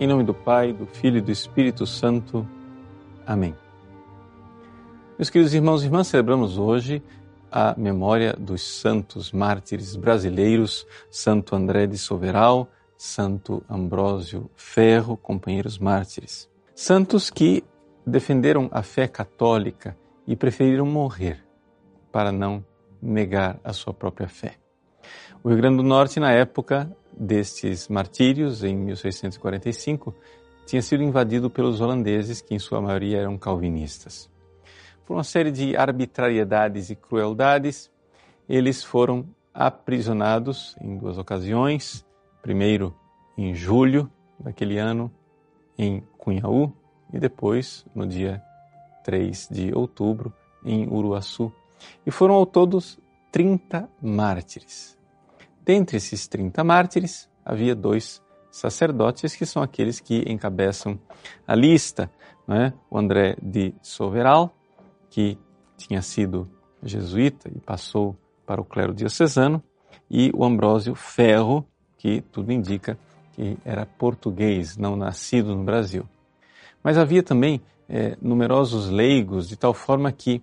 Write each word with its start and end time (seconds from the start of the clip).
Em 0.00 0.08
nome 0.08 0.24
do 0.24 0.34
Pai, 0.34 0.72
do 0.72 0.86
Filho 0.86 1.18
e 1.18 1.20
do 1.20 1.30
Espírito 1.30 1.86
Santo. 1.86 2.44
Amém. 3.24 3.54
Meus 5.16 5.30
queridos 5.30 5.54
irmãos 5.54 5.82
e 5.82 5.86
irmãs, 5.86 6.08
celebramos 6.08 6.58
hoje 6.58 7.00
a 7.50 7.76
memória 7.78 8.32
dos 8.32 8.60
santos 8.60 9.30
mártires 9.30 9.94
brasileiros, 9.94 10.84
Santo 11.08 11.54
André 11.54 11.86
de 11.86 11.96
Soveral, 11.96 12.68
Santo 12.98 13.62
Ambrósio 13.70 14.50
Ferro, 14.56 15.16
companheiros 15.16 15.78
mártires. 15.78 16.50
Santos 16.74 17.30
que 17.30 17.62
defenderam 18.04 18.68
a 18.72 18.82
fé 18.82 19.06
católica 19.06 19.96
e 20.26 20.34
preferiram 20.34 20.86
morrer 20.86 21.38
para 22.10 22.32
não 22.32 22.64
negar 23.00 23.60
a 23.62 23.72
sua 23.72 23.94
própria 23.94 24.26
fé. 24.26 24.56
O 25.40 25.50
Rio 25.50 25.58
Grande 25.58 25.76
do 25.76 25.82
Norte, 25.84 26.18
na 26.18 26.32
época 26.32 26.90
destes 27.16 27.88
martírios, 27.88 28.64
em 28.64 28.76
1645, 28.76 30.14
tinha 30.66 30.82
sido 30.82 31.02
invadido 31.02 31.50
pelos 31.50 31.80
holandeses, 31.80 32.40
que 32.40 32.54
em 32.54 32.58
sua 32.58 32.80
maioria 32.80 33.18
eram 33.18 33.36
calvinistas. 33.36 34.30
Por 35.06 35.14
uma 35.14 35.24
série 35.24 35.50
de 35.50 35.76
arbitrariedades 35.76 36.90
e 36.90 36.96
crueldades, 36.96 37.90
eles 38.48 38.82
foram 38.82 39.26
aprisionados 39.52 40.74
em 40.80 40.96
duas 40.96 41.18
ocasiões, 41.18 42.04
primeiro 42.42 42.94
em 43.36 43.54
julho 43.54 44.10
daquele 44.38 44.78
ano 44.78 45.10
em 45.78 46.02
Cunhaú 46.18 46.72
e 47.12 47.18
depois 47.18 47.84
no 47.94 48.06
dia 48.06 48.42
3 49.04 49.48
de 49.50 49.74
outubro 49.74 50.32
em 50.64 50.88
Uruaçu. 50.88 51.52
E 52.06 52.10
foram 52.10 52.34
ao 52.34 52.46
todos 52.46 52.98
30 53.30 53.88
mártires. 54.00 54.96
Dentre 55.64 55.96
esses 55.96 56.26
30 56.26 56.62
mártires, 56.62 57.28
havia 57.44 57.74
dois 57.74 58.22
sacerdotes 58.50 59.34
que 59.34 59.46
são 59.46 59.62
aqueles 59.62 59.98
que 59.98 60.24
encabeçam 60.30 60.98
a 61.46 61.54
lista. 61.54 62.10
Né? 62.46 62.72
O 62.90 62.98
André 62.98 63.36
de 63.42 63.74
Soveral, 63.80 64.54
que 65.08 65.38
tinha 65.76 66.02
sido 66.02 66.48
jesuíta 66.82 67.50
e 67.54 67.58
passou 67.60 68.14
para 68.44 68.60
o 68.60 68.64
clero 68.64 68.92
diocesano, 68.92 69.62
e 70.10 70.30
o 70.34 70.44
Ambrósio 70.44 70.94
Ferro, 70.94 71.66
que 71.96 72.20
tudo 72.20 72.52
indica 72.52 72.98
que 73.32 73.56
era 73.64 73.86
português, 73.86 74.76
não 74.76 74.96
nascido 74.96 75.56
no 75.56 75.64
Brasil. 75.64 76.06
Mas 76.82 76.98
havia 76.98 77.22
também 77.22 77.62
é, 77.88 78.16
numerosos 78.20 78.90
leigos, 78.90 79.48
de 79.48 79.56
tal 79.56 79.72
forma 79.72 80.12
que 80.12 80.42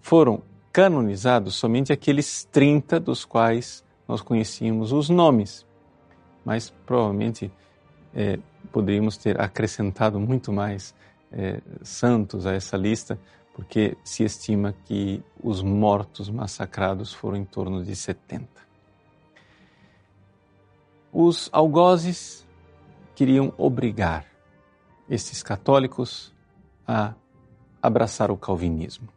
foram 0.00 0.42
canonizados 0.72 1.54
somente 1.54 1.92
aqueles 1.92 2.44
30 2.50 2.98
dos 2.98 3.26
quais 3.26 3.84
nós 4.06 4.20
conhecíamos 4.20 4.92
os 4.92 5.08
nomes. 5.08 5.66
Mas 6.44 6.70
provavelmente 6.84 7.50
é, 8.14 8.38
poderíamos 8.70 9.16
ter 9.16 9.40
acrescentado 9.40 10.18
muito 10.18 10.52
mais 10.52 10.94
é, 11.30 11.60
santos 11.82 12.46
a 12.46 12.52
essa 12.52 12.76
lista, 12.76 13.18
porque 13.54 13.96
se 14.04 14.24
estima 14.24 14.74
que 14.84 15.22
os 15.42 15.62
mortos 15.62 16.28
massacrados 16.28 17.12
foram 17.12 17.36
em 17.36 17.44
torno 17.44 17.84
de 17.84 17.94
70. 17.94 18.48
Os 21.12 21.48
algozes 21.52 22.46
queriam 23.14 23.52
obrigar 23.58 24.26
esses 25.08 25.42
católicos 25.42 26.32
a 26.86 27.14
abraçar 27.82 28.30
o 28.30 28.36
calvinismo. 28.36 29.08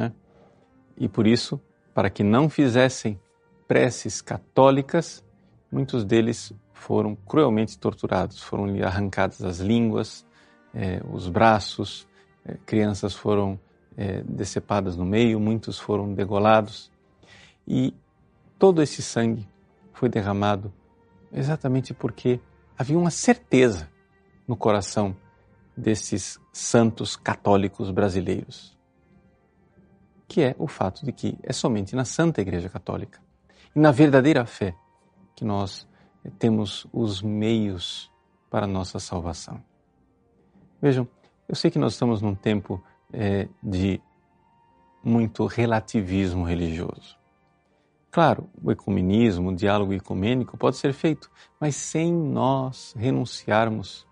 É? 0.00 0.12
E 0.96 1.08
por 1.08 1.26
isso, 1.26 1.60
para 1.94 2.10
que 2.10 2.22
não 2.22 2.50
fizessem 2.50 3.18
preces 3.72 4.20
católicas, 4.20 5.24
muitos 5.70 6.04
deles 6.04 6.52
foram 6.74 7.16
cruelmente 7.16 7.78
torturados, 7.78 8.42
foram-lhe 8.42 8.84
arrancadas 8.84 9.42
as 9.42 9.60
línguas, 9.60 10.26
eh, 10.74 11.00
os 11.10 11.26
braços, 11.26 12.06
eh, 12.44 12.58
crianças 12.66 13.14
foram 13.14 13.58
eh, 13.96 14.22
decepadas 14.26 14.94
no 14.94 15.06
meio, 15.06 15.40
muitos 15.40 15.78
foram 15.78 16.12
degolados. 16.12 16.92
E 17.66 17.94
todo 18.58 18.82
esse 18.82 19.00
sangue 19.00 19.48
foi 19.94 20.10
derramado 20.10 20.70
exatamente 21.32 21.94
porque 21.94 22.38
havia 22.76 22.98
uma 22.98 23.10
certeza 23.10 23.88
no 24.46 24.54
coração 24.54 25.16
desses 25.74 26.38
santos 26.52 27.16
católicos 27.16 27.90
brasileiros, 27.90 28.76
que 30.28 30.42
é 30.42 30.54
o 30.58 30.68
fato 30.68 31.06
de 31.06 31.12
que 31.12 31.38
é 31.42 31.54
somente 31.54 31.96
na 31.96 32.04
Santa 32.04 32.42
Igreja 32.42 32.68
Católica 32.68 33.31
e 33.74 33.80
na 33.80 33.90
verdadeira 33.90 34.44
fé 34.44 34.74
que 35.34 35.44
nós 35.44 35.88
temos 36.38 36.86
os 36.92 37.22
meios 37.22 38.10
para 38.50 38.64
a 38.64 38.68
nossa 38.68 38.98
salvação. 38.98 39.62
Vejam, 40.80 41.08
eu 41.48 41.54
sei 41.54 41.70
que 41.70 41.78
nós 41.78 41.94
estamos 41.94 42.20
num 42.20 42.34
tempo 42.34 42.82
é, 43.12 43.48
de 43.62 44.00
muito 45.02 45.46
relativismo 45.46 46.44
religioso. 46.44 47.18
Claro, 48.10 48.48
o 48.62 48.70
ecumenismo, 48.70 49.50
o 49.50 49.56
diálogo 49.56 49.94
ecumênico 49.94 50.56
pode 50.56 50.76
ser 50.76 50.92
feito, 50.92 51.30
mas 51.58 51.74
sem 51.76 52.12
nós 52.12 52.94
renunciarmos 52.96 54.06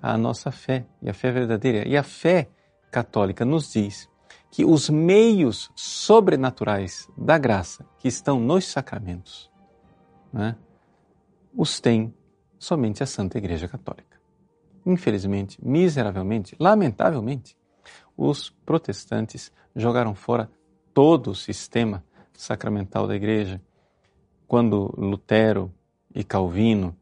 à 0.00 0.18
nossa 0.18 0.50
fé 0.50 0.86
e 1.00 1.08
à 1.08 1.14
fé 1.14 1.32
verdadeira. 1.32 1.88
E 1.88 1.96
a 1.96 2.02
fé 2.02 2.50
católica 2.90 3.44
nos 3.44 3.72
diz 3.72 4.10
que 4.54 4.64
os 4.64 4.88
meios 4.88 5.68
sobrenaturais 5.74 7.10
da 7.18 7.36
graça 7.36 7.84
que 7.98 8.06
estão 8.06 8.38
nos 8.38 8.64
sacramentos 8.64 9.50
né, 10.32 10.54
os 11.52 11.80
tem 11.80 12.14
somente 12.56 13.02
a 13.02 13.06
Santa 13.06 13.36
Igreja 13.36 13.66
Católica. 13.66 14.16
Infelizmente, 14.86 15.58
miseravelmente, 15.60 16.54
lamentavelmente, 16.60 17.56
os 18.16 18.48
protestantes 18.64 19.50
jogaram 19.74 20.14
fora 20.14 20.48
todo 20.92 21.32
o 21.32 21.34
sistema 21.34 22.04
sacramental 22.32 23.08
da 23.08 23.16
igreja. 23.16 23.60
Quando 24.46 24.94
Lutero 24.96 25.68
e 26.14 26.22
Calvino 26.22 26.96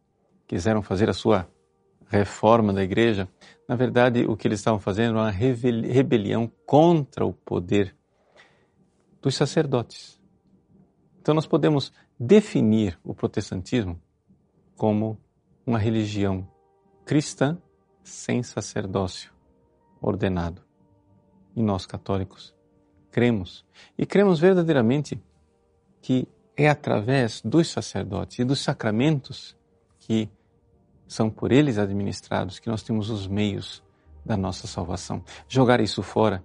quiseram 0.46 0.80
fazer 0.80 1.10
a 1.10 1.14
sua 1.14 1.46
reforma 2.12 2.72
da 2.72 2.82
igreja, 2.82 3.28
na 3.68 3.74
verdade 3.74 4.24
o 4.26 4.36
que 4.36 4.46
eles 4.46 4.60
estavam 4.60 4.78
fazendo 4.78 5.18
era 5.18 5.26
uma 5.26 5.30
rebelião 5.30 6.50
contra 6.66 7.24
o 7.24 7.32
poder 7.32 7.94
dos 9.20 9.34
sacerdotes. 9.34 10.20
Então 11.20 11.34
nós 11.34 11.46
podemos 11.46 11.92
definir 12.18 12.98
o 13.02 13.14
protestantismo 13.14 14.00
como 14.76 15.18
uma 15.66 15.78
religião 15.78 16.48
cristã 17.04 17.56
sem 18.02 18.42
sacerdócio 18.42 19.32
ordenado. 20.00 20.62
E 21.54 21.62
nós 21.62 21.86
católicos 21.86 22.54
cremos. 23.10 23.64
E 23.96 24.04
cremos 24.04 24.40
verdadeiramente 24.40 25.22
que 26.00 26.26
é 26.56 26.68
através 26.68 27.40
dos 27.42 27.68
sacerdotes 27.68 28.40
e 28.40 28.44
dos 28.44 28.60
sacramentos 28.60 29.56
que 29.98 30.28
são 31.12 31.28
por 31.28 31.52
eles 31.52 31.78
administrados 31.78 32.58
que 32.58 32.68
nós 32.68 32.82
temos 32.82 33.10
os 33.10 33.26
meios 33.26 33.82
da 34.24 34.36
nossa 34.36 34.66
salvação. 34.66 35.22
Jogar 35.46 35.80
isso 35.80 36.02
fora 36.02 36.42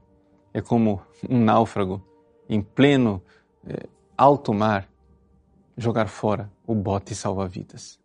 é 0.54 0.62
como 0.62 1.02
um 1.30 1.40
náufrago 1.40 2.04
em 2.50 2.62
pleno 2.62 3.22
é, 3.66 3.88
alto 4.18 4.54
mar 4.54 4.90
jogar 5.78 6.08
fora 6.08 6.52
o 6.66 6.74
bote 6.74 7.16
salva-vidas. 7.16 8.00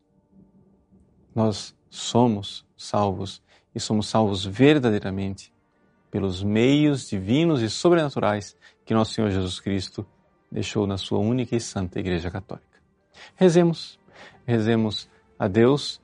Nós 1.34 1.74
somos 1.88 2.66
salvos 2.76 3.42
e 3.74 3.80
somos 3.80 4.06
salvos 4.06 4.44
verdadeiramente 4.44 5.52
pelos 6.10 6.42
meios 6.42 7.08
divinos 7.08 7.62
e 7.62 7.70
sobrenaturais 7.70 8.54
que 8.84 8.92
nosso 8.92 9.14
Senhor 9.14 9.30
Jesus 9.30 9.58
Cristo 9.58 10.06
deixou 10.50 10.86
na 10.86 10.98
sua 10.98 11.18
única 11.18 11.56
e 11.56 11.60
santa 11.60 11.98
Igreja 11.98 12.30
Católica. 12.30 12.78
Rezemos, 13.34 13.98
rezemos 14.46 15.08
a 15.38 15.48
Deus 15.48 16.00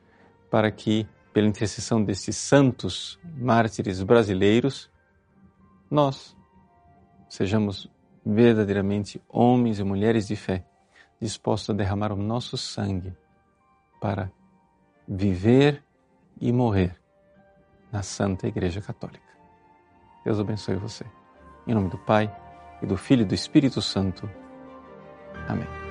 para 0.50 0.70
que, 0.70 1.06
pela 1.32 1.46
intercessão 1.46 2.02
desses 2.02 2.36
santos 2.36 3.18
mártires 3.36 4.02
brasileiros, 4.02 4.90
nós 5.90 6.36
sejamos 7.28 7.90
verdadeiramente 8.24 9.22
homens 9.28 9.78
e 9.78 9.84
mulheres 9.84 10.26
de 10.26 10.36
fé, 10.36 10.64
dispostos 11.20 11.70
a 11.70 11.78
derramar 11.78 12.12
o 12.12 12.16
nosso 12.16 12.56
sangue 12.56 13.12
para 14.00 14.30
viver 15.06 15.82
e 16.40 16.52
morrer 16.52 16.96
na 17.90 18.02
Santa 18.02 18.46
Igreja 18.46 18.80
Católica. 18.80 19.26
Deus 20.24 20.38
abençoe 20.38 20.76
você. 20.76 21.04
Em 21.66 21.74
nome 21.74 21.88
do 21.88 21.98
Pai, 21.98 22.34
e 22.82 22.86
do 22.86 22.96
Filho 22.96 23.22
e 23.22 23.24
do 23.24 23.34
Espírito 23.34 23.82
Santo. 23.82 24.28
Amém. 25.48 25.87